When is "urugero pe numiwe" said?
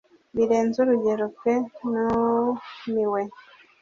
0.83-3.21